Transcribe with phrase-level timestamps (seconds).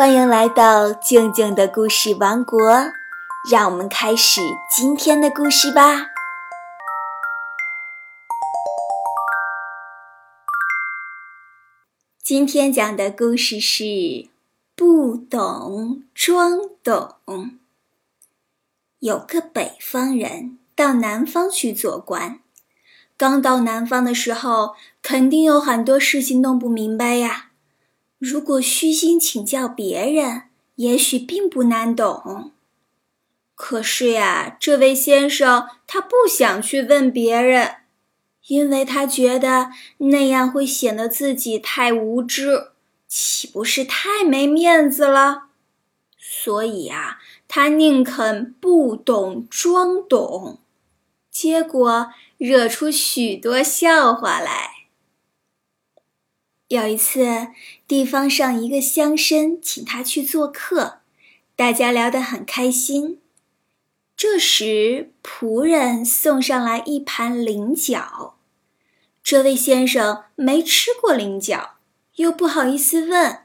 [0.00, 2.58] 欢迎来到静静的故事王国，
[3.50, 4.40] 让我们开始
[4.74, 6.06] 今天的故事吧。
[12.22, 13.84] 今天讲的故事是
[14.74, 17.58] 不懂装懂。
[19.00, 22.40] 有个北方人到南方去做官，
[23.18, 27.49] 刚到南方的时候，肯定有很多事情弄不明白呀。
[28.20, 30.42] 如果虚心请教别人，
[30.74, 32.52] 也许并不难懂。
[33.54, 37.76] 可是呀，这位先生他不想去问别人，
[38.48, 42.72] 因为他觉得那样会显得自己太无知，
[43.08, 45.44] 岂不是太没面子了？
[46.18, 50.58] 所以啊，他宁肯不懂装懂，
[51.30, 54.79] 结果惹出许多笑话来。
[56.70, 57.48] 有一次，
[57.88, 61.00] 地方上一个乡绅请他去做客，
[61.56, 63.18] 大家聊得很开心。
[64.16, 68.36] 这时，仆人送上来一盘菱角。
[69.20, 71.78] 这位先生没吃过菱角，
[72.14, 73.40] 又不好意思问，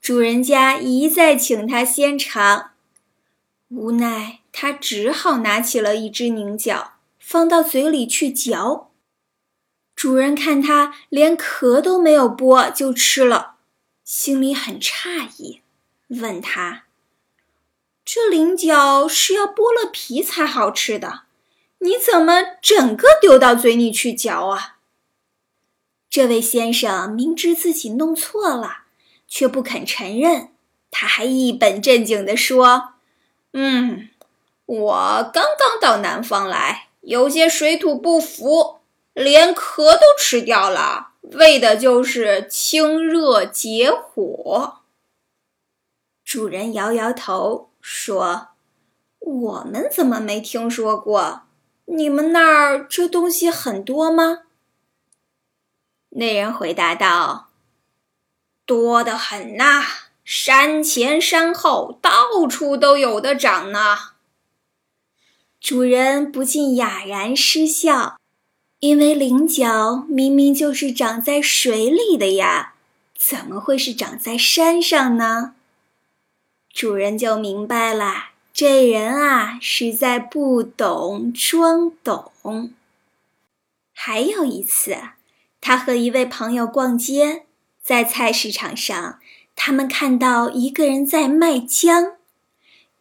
[0.00, 2.72] 主人家一再请他先尝，
[3.68, 8.89] 无奈他只好拿起了一只菱角，放到嘴里去嚼。
[10.00, 13.56] 主人看他连壳都没有剥就吃了，
[14.02, 15.60] 心里很诧异，
[16.08, 16.84] 问他
[18.02, 21.24] ：“这菱角是要剥了皮才好吃的，
[21.80, 24.78] 你怎么整个丢到嘴里去嚼啊？”
[26.08, 28.84] 这位先生明知自己弄错了，
[29.28, 30.48] 却不肯承认，
[30.90, 32.94] 他还一本正经地说
[33.52, 34.08] ：“嗯，
[34.64, 38.79] 我刚刚到南方来，有些水土不服。”
[39.20, 44.78] 连壳都吃掉了，为的就是清热解火。
[46.24, 48.48] 主人摇摇头说
[49.20, 51.42] ：“我们怎么没听说过？
[51.84, 54.44] 你们那儿这东西很多吗？”
[56.16, 57.50] 那人回答道
[58.64, 59.84] ：“多得很呐，
[60.24, 63.98] 山前山后，到处都有的长呢。”
[65.60, 68.19] 主人不禁哑然失笑。
[68.80, 72.72] 因为菱角明明就是长在水里的呀，
[73.14, 75.54] 怎么会是长在山上呢？
[76.72, 82.72] 主人就明白了，这人啊实在不懂装懂。
[83.92, 84.96] 还有一次，
[85.60, 87.44] 他和一位朋友逛街，
[87.82, 89.20] 在菜市场上，
[89.54, 92.16] 他们看到一个人在卖姜，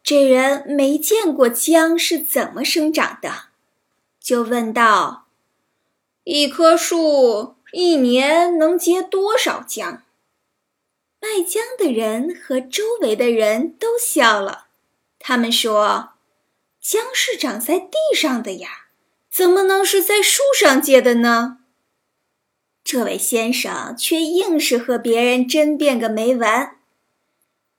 [0.03, 3.43] 这人没见过姜是怎么生长的，
[4.21, 5.27] 就问道。
[6.31, 10.03] 一棵树一年能结多少姜？
[11.19, 14.67] 卖姜的人和周围的人都笑了。
[15.17, 16.11] 他们说
[16.79, 18.85] ：“姜是长在地上的呀，
[19.31, 21.57] 怎么能是在树上结的呢？”
[22.85, 26.77] 这位先生却硬是和别人争辩个没完。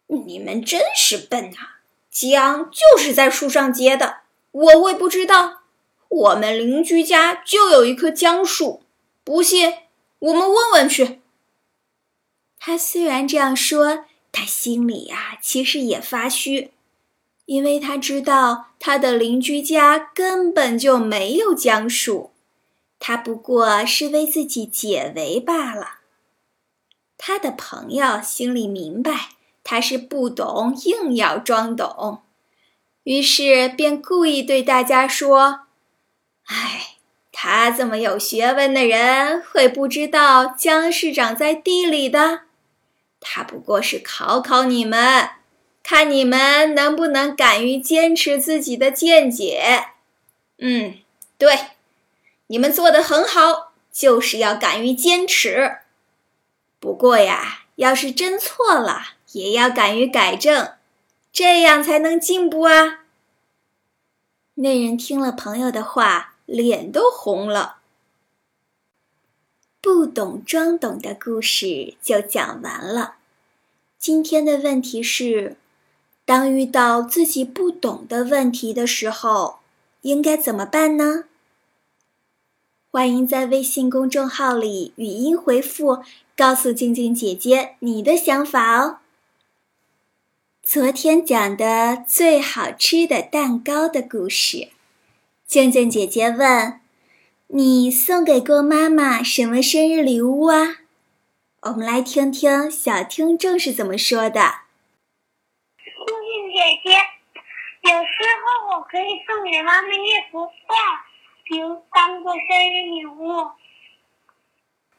[0.09, 1.79] 你们真是笨啊！
[2.11, 5.60] 姜就是在树上结的，我会不知道？
[6.11, 8.83] 我们邻居家就有一棵姜树，
[9.23, 9.73] 不信
[10.19, 11.21] 我们问问去。
[12.59, 16.73] 他虽然这样说，他心里呀其实也发虚，
[17.47, 22.33] 因为他知道他的邻居家根本就没有姜树，
[22.99, 26.01] 他不过是为自己解围罢了。
[27.17, 29.31] 他的朋友心里明白
[29.63, 32.23] 他是不懂，硬要装懂，
[33.05, 35.61] 于是便故意对大家说。
[36.53, 36.97] 哎，
[37.31, 42.41] 他这么有学问的人，会不知道姜是长在地里的？
[43.21, 45.31] 他不过是考考你们，
[45.85, 49.91] 看你们能不能敢于坚持自己的见解。
[50.59, 50.99] 嗯，
[51.39, 51.57] 对，
[52.49, 55.79] 你们做的很好，就是要敢于坚持。
[56.81, 59.03] 不过呀，要是真错了，
[59.33, 60.73] 也要敢于改正，
[61.33, 63.05] 这样才能进步啊。
[64.55, 66.27] 那人听了朋友的话。
[66.51, 67.77] 脸都红了。
[69.81, 73.15] 不懂装懂的故事就讲完了。
[73.97, 75.57] 今天的问题是：
[76.25, 79.61] 当遇到自己不懂的问题的时候，
[80.03, 81.27] 应该怎么办呢？
[82.91, 86.03] 欢迎在微信公众号里语音回复，
[86.37, 88.99] 告诉静静姐姐你的想法哦。
[90.65, 94.71] 昨天讲的最好吃的蛋糕的故事。
[95.51, 96.81] 静静姐姐问
[97.51, 100.77] ：“你送给过妈妈什么生日礼物啊？”
[101.63, 104.61] 我们来听听小听众是怎么说的。
[105.83, 106.91] 静静姐姐，
[107.81, 108.15] 有时
[108.45, 111.05] 候我可以送给妈妈一幅画，
[111.43, 113.51] 比如当做生日礼物。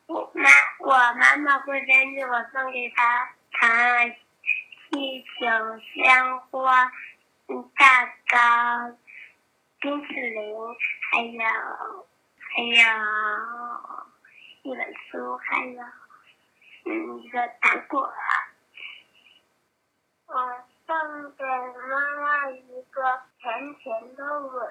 [0.07, 0.49] 我妈，
[0.81, 4.09] 我妈妈会根据我送给她糖、
[4.91, 5.47] 气球、
[5.95, 6.91] 鲜花、
[7.77, 8.97] 蛋糕、
[9.81, 10.55] 冰淇淋，
[11.11, 11.41] 还有
[12.37, 12.71] 还有
[14.61, 15.81] 一本书，还有
[16.85, 18.07] 嗯一个糖果。
[20.27, 20.33] 我
[20.85, 20.95] 送
[21.35, 22.61] 给妈妈一
[22.91, 23.01] 个
[23.41, 24.69] 甜甜的吻。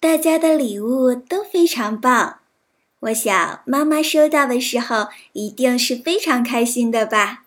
[0.00, 2.40] 大家的礼物都非常棒。
[2.98, 7.44] 我想，妈妈收到的时候一定是非常开心的吧。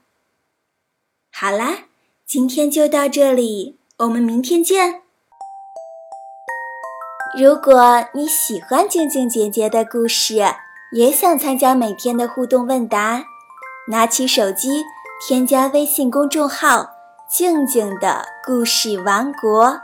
[1.34, 1.90] 好啦，
[2.26, 5.03] 今天就到这里，我们明天见。
[7.36, 10.36] 如果你喜欢静静姐姐的故事，
[10.92, 13.24] 也想参加每天的互动问答，
[13.88, 14.84] 拿起手机
[15.28, 16.92] 添加微信公众号
[17.28, 19.82] “静静的故事王国”，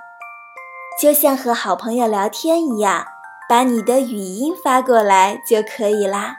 [1.01, 3.03] 就像和好朋友聊天一样。
[3.49, 6.35] 把你的语音发过来就可以啦，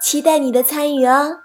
[0.00, 1.40] 期待你的参与哦。